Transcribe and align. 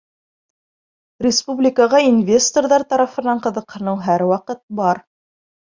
—Республикаға 1.25 2.01
инвесторҙар 2.07 2.89
тарафынан 2.95 3.47
ҡыҙыҡһыныу 3.47 4.05
һәр 4.09 4.29
ваҡыт 4.35 4.65
бар. 4.83 5.09